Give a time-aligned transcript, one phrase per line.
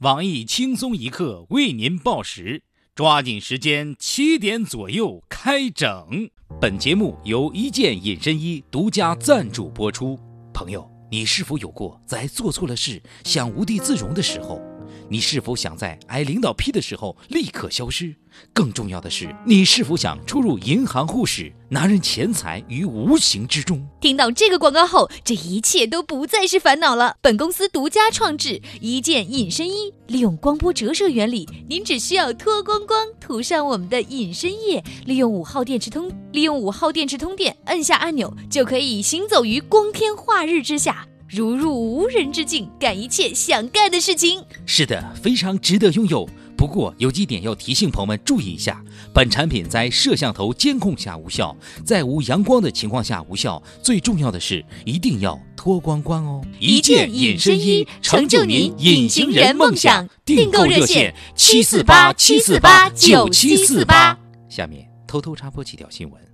[0.00, 2.62] 网易轻松一刻为您报时，
[2.94, 6.30] 抓紧时间，七点左右开整。
[6.58, 10.18] 本节目由一件隐身衣独家赞助播出。
[10.54, 14.69] 朋友，你是否有过在做错了事想无地自容的时候？
[15.12, 18.14] 你是否想在挨领导批的时候立刻消失？
[18.52, 23.84] 更重要的是，你是否想出入银行户时拿人钱财于无形之中？
[24.00, 27.16] 听到这个广告后，这一切都不再是烦恼了。
[27.20, 41.04] 本公司独家创制一件隐身衣，利用光波折射原理，您只需要脱光光，涂上我们的隐身液，利用五号电池通，利用五号电池通电，摁下按钮就可以行走于光天化日之下。
[41.32, 44.42] 如入无人之境，干一切想干的事情。
[44.66, 46.28] 是的，非常值得拥有。
[46.56, 48.82] 不过有几点要提醒朋友们注意一下：
[49.14, 53.62] 本产品在摄像头监控下无效，在无阳光的情况下无效。
[53.80, 56.44] 最重要的是，一定要脱光光哦！
[56.58, 60.08] 一件隐身衣，成就您隐形人梦想。
[60.24, 64.18] 订购热线：七四八七四八九七四八。
[64.48, 66.29] 下面偷偷插播几条新闻。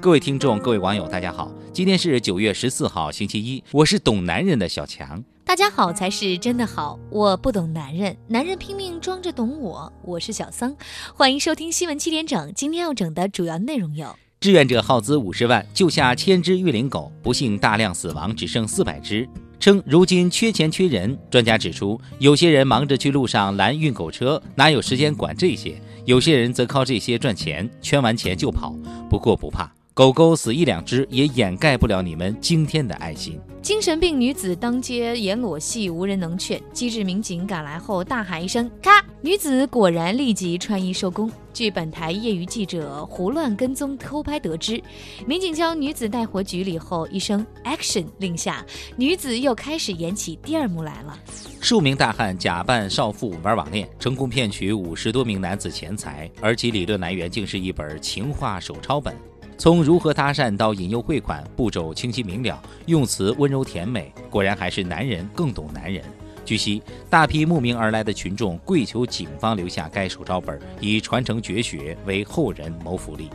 [0.00, 1.52] 各位听众，各位网友，大家好！
[1.72, 3.62] 今天是九月十四号，星期一。
[3.70, 5.22] 我是懂男人的小强。
[5.44, 9.92] 大家好才是真的好，我不懂男人，男人拼命装着懂我。
[10.02, 10.74] 我是小桑，
[11.14, 12.52] 欢迎收听新闻七点整。
[12.54, 19.28] 今天要整的主要内容有：志愿者耗资五十万救下千只玉林狗，不幸大量死亡，只剩四百只。
[19.60, 21.16] 称如今缺钱缺人。
[21.30, 25.80] 专家指出，有些人忙着去路上拦运狗车，哪有时间管这些？
[26.04, 28.74] 有些人则靠这些赚钱，圈完钱就跑。
[29.08, 29.72] 不过不怕。
[29.94, 33.38] 狗狗死一两只也掩盖不了你们惊天的爱心。
[33.62, 36.60] 精神病女子当街演裸戏，无人能劝。
[36.72, 38.90] 机智民警赶来后大喊一声“咔”，
[39.22, 41.30] 女子果然立即穿衣收工。
[41.52, 44.82] 据本台业余记者胡乱跟踪偷拍得知，
[45.28, 51.16] 民警将女子带回局里后，一声 “action” 令下，女子又开始演起第二幕来了。
[51.60, 59.14] 数名大汉假扮少妇玩网恋，成功骗取五十多名男子钱财，而其理论来源竟是一本情话手抄本。
[59.56, 66.02] 从如何搭讪到引诱汇款，步骤清晰明了，用词温柔甜美，果然还是男人更懂男人。
[66.44, 73.30] 据悉，大批慕名而来的群众跪求警方留下该手抄本，以传承绝学，为后人谋福利。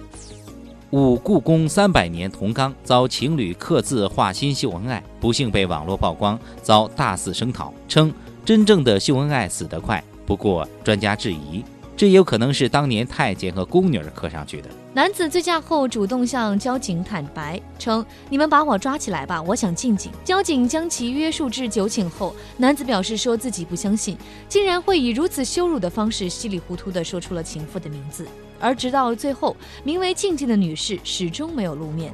[0.91, 8.13] 五故宫三百年铜缸遭情侣刻字画心秀恩爱，不幸被网络曝光，遭大肆声讨，称
[8.45, 10.03] 真正的秀恩爱死得快。
[10.25, 11.63] 不过，专家质疑。
[11.99, 14.69] 这也有可能是当年太监和宫女儿刻上去的。
[14.93, 24.17] 男子醉驾后主动向交警坦白，称：“你们把我抓起来吧，我想静静。”交警将其约束至酒醒后，男子表示说自己不相信，
[24.47, 28.25] 竟然会以如此羞辱的方式稀里糊涂地说出了情妇的名字。
[28.61, 32.13] 而直到最后，名为静静的女士始终没有露面。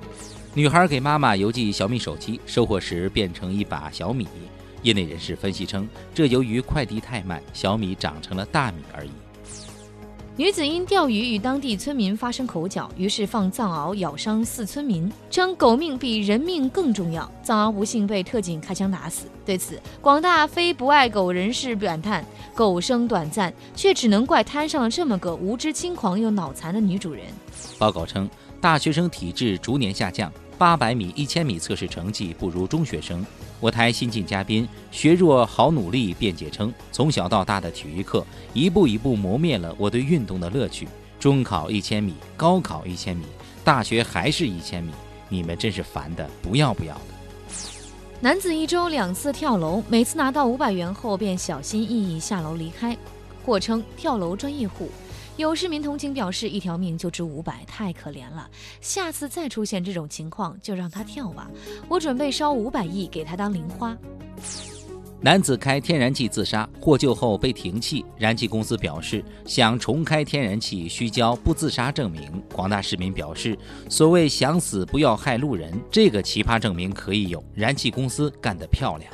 [0.55, 4.27] 女孩给妈妈邮寄小米手机，收货时变成一把小米。
[4.81, 9.11] 业内人士分析称，这由于快递太慢，小米长成了大米而已。
[10.37, 17.31] 女子因钓鱼与当地村民发生口角，于是放藏獒咬伤四村民，称狗命比人命更重要。
[17.41, 19.27] 藏獒不幸被特警开枪打死。
[19.45, 27.23] 对此，广大非不爱狗人士感叹：狗生短暂，却只能怪摊上了这么个无知、轻狂又脑残的女主人。
[27.79, 28.29] 报告称，
[28.59, 33.25] 大学生体质逐年下降，八百米、一千米测试成绩不如中学生。
[33.59, 40.87] 我台新晋嘉宾学若好努力辩解称，从小到大的体育课一步一步磨灭了我对运动的乐趣。
[41.19, 43.25] 中考一千米，高考一千米，
[43.63, 44.91] 大学还是一千米，
[45.29, 47.01] 你们真是烦的不要不要的。
[48.21, 52.95] 男子一周两次跳楼，每次拿到五百元后便小心翼翼下楼离开，
[53.45, 54.89] 或称跳楼专业户。
[55.37, 58.49] 有市民同情表示：“一条命就值五百，太可怜了。
[58.79, 61.51] 下次再出现这种情况，就让他跳吧。
[61.89, 63.97] 我准备烧五百亿给他当零花。”
[65.19, 68.05] 男子开天然气自杀，获救后被停气。
[68.17, 72.41] 燃气公司表示，想重开天然气需交不自杀证明。
[72.53, 73.57] 广大市民表示
[73.89, 77.43] ：“所谓想死不要害路人，这个奇葩证明可以有。
[77.53, 79.11] 燃气公司干得漂亮。”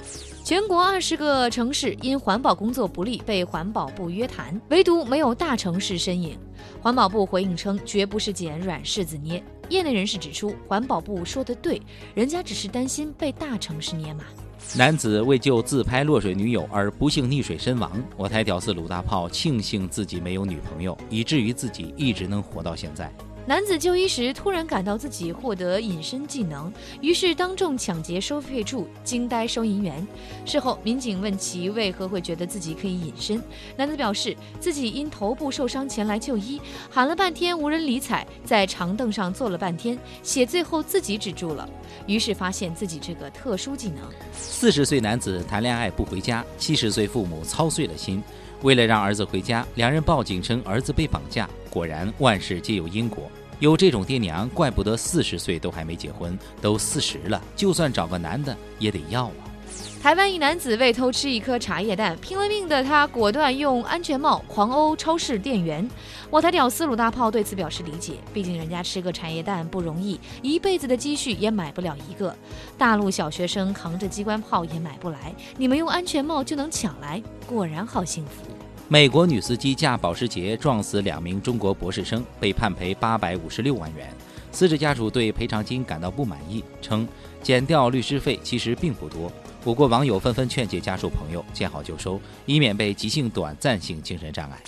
[0.51, 6.37] 全国二十个城市因环保工作不力被环保部约谈，唯独没有大城市身影。
[6.81, 9.41] 环保部回应称，绝不是捡软柿子捏。
[9.69, 11.81] 业内人士指出，环保部说的对，
[12.13, 14.25] 人家只是担心被大城市捏嘛。
[14.75, 17.89] 男子为救自拍落水女友而不幸溺水身亡。
[18.17, 23.09] 我台屌丝鲁大炮庆幸自己没有女朋友，以至于自己一直能活到现在。
[23.47, 26.71] 男子就医时突然感到自己获得隐身技能，
[27.01, 30.07] 于是当众抢劫收费处，惊呆收银员。
[30.45, 33.41] 事后，民警问其为何会觉得自己可以隐身，
[33.75, 41.67] 男子表示自己因头部受伤前来就医，喊了半天无人理睬，在长凳上坐了半天，血最后自己止住了，
[42.05, 44.03] 于是发现自己这个特殊技能。
[44.31, 48.21] 四十岁男子谈恋爱不回家，七十岁父母操碎了心。
[48.61, 51.49] 为了让儿子回家，两人报警称儿子被绑架。
[51.71, 53.31] 果然，万事皆有因果。
[53.59, 59.33] 有这种爹娘，怪不得四十岁都还没结婚，都四十了，就算找个男的也得要啊。
[60.01, 65.87] 台湾一男子为偷吃一颗茶叶蛋，拼了命的他果断用安全帽狂殴超市店员。
[66.31, 72.35] 我台屌丝鲁大炮对此表示理解，毕竟人家吃个茶叶蛋不容易，一辈子的积蓄也买不了一个。
[72.79, 78.60] 大陆小学生扛着机关炮也买不来，你们用安全帽就能抢来，果然好幸福。
[78.91, 84.13] 美国女司机驾保时捷撞死两名中国博士生，被判赔八百五十六万元。
[84.51, 87.07] 死者家属对赔偿金感到不满意，称
[87.41, 89.31] 减掉律师费其实并不多。
[89.63, 94.61] 我国网友纷纷劝诫家属朋友见好就收，以免被急性短暂性精神障碍。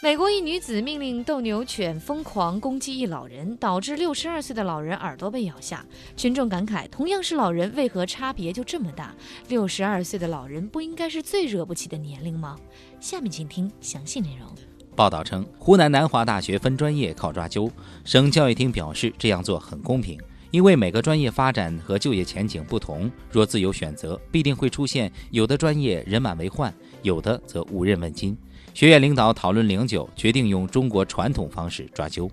[0.00, 5.84] 美国一女子命令斗牛犬疯狂攻击一老人，导致六十二岁的老人耳朵被咬下。
[6.16, 9.12] 群众感慨：同样是老人，为何差别就这么大？
[9.48, 12.56] 六十二岁的老人不应该是最惹不起的年龄吗？
[13.00, 14.48] 下面请听详细内容。
[14.94, 17.68] 报道称，湖南南华大学分专业靠抓阄，
[18.04, 20.16] 省教育厅表示这样做很公平。
[20.50, 26.72] 因为每个专业发展和就业前景不同，若自由选择，必定会出现有的专业人满为患，
[27.02, 28.34] 有的则无人问津。
[28.74, 32.30] 学院领导讨论良久，决定用中国传统方式抓阄。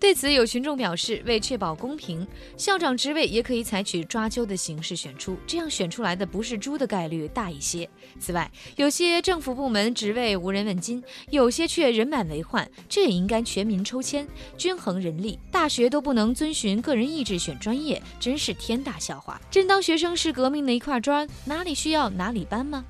[0.00, 2.24] 对此，有群众表示，为确保公平，
[2.56, 7.88] 校长职位也可以采取抓阄的形式选出，这样选出来的不是猪的概率大一些。
[8.20, 14.24] 此外，有些政府部门职位无人问津，有些却人满为患，这也应该全民抽签，
[14.56, 15.36] 均衡人力。
[15.50, 19.40] 大学都不能遵循个人意志选专业，真是天大笑话！
[19.50, 22.84] 真当学生是革命的一块砖，哪里需要哪里搬吗？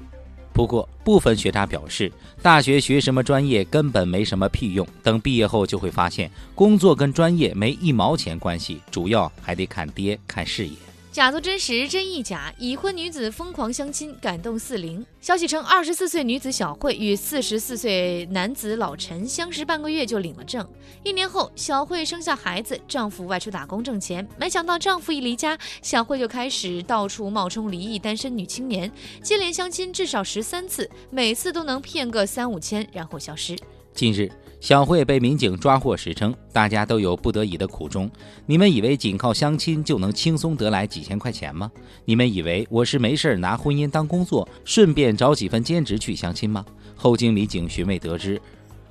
[0.59, 2.11] 不过，部分学渣表示，
[2.43, 10.73] 大学学什么专业根本没什么屁用，等毕业后就会发现，工作跟专业没一毛钱关系，主要还得看爹看事业。
[11.19, 12.55] 假作真实，真亦假。
[12.59, 15.05] 已婚女子疯狂相亲，感动四邻。
[15.21, 20.65] 消息称，二十四岁女子小慧与四十四岁男子老陈相识半个月就领了证。
[21.03, 28.89] 一年后，小慧生下孩子，丈夫外出打工挣钱，没想到丈夫一离家，小慧就开始到处冒充离异单身女青年，
[29.21, 33.59] 接连相亲至少十三次，每次都能骗个三五千，然后消失。
[33.93, 34.31] 近日。
[34.61, 38.11] 小慧被民警抓获时称：“大家都有不得已的苦衷，
[38.45, 41.71] 你们以为仅靠相亲就能轻松得来几千块钱吗？
[42.05, 46.65] 你们以为我是没事拿婚姻当工作，顺便找几份兼职去相亲吗？”
[46.97, 48.41] 后经民警询问得知，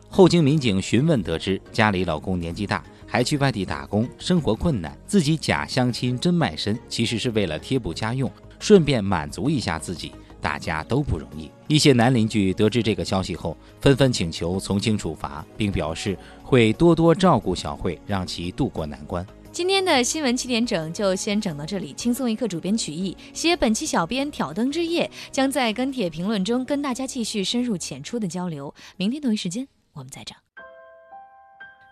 [0.08, 10.14] 后经民警询问得知，家里老公年纪大，还去外地打工，生活困难，自己假相亲真卖身，其实是为了贴补家用，顺便满足一下自己。
[10.48, 11.52] 大家都不容易。
[11.68, 19.28] 一些男邻居得知这个消息后，纷纷请求从轻处罚，并表示会多多照顾小慧，让其渡过难关。
[19.52, 21.92] 今天的新闻七点整就先整到这里。
[21.96, 28.74] 轻松一刻，主编曲艺，写本期小编挑灯之夜，将在跟帖评论中跟大家继续深入浅出的交流。
[28.96, 30.38] 明天同一时间我们再整。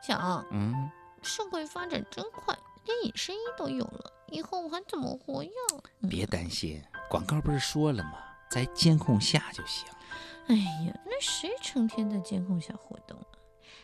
[0.01, 0.89] 小，嗯，
[1.21, 5.49] 社会发展真快，连隐身衣都有了，以后我还怎么活呀？
[6.09, 8.13] 别担心，广告不是说了吗？
[8.55, 9.85] 在监控下就行。
[10.47, 13.35] 哎呀，那谁成天在监控下活动啊？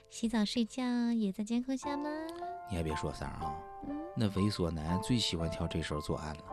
[0.09, 0.81] 洗澡睡觉
[1.11, 2.09] 也在监控下吗？
[2.69, 3.53] 你还别说三儿啊，
[4.15, 6.43] 那猥琐男最喜欢挑这时候作案了。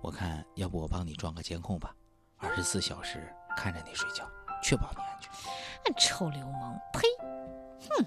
[0.00, 1.94] 我看要不我帮你装个监控吧，
[2.38, 4.26] 二十四小时看着你睡觉，
[4.62, 5.30] 确保你安全。
[5.84, 7.00] 那臭流氓，呸！
[7.90, 8.06] 哼。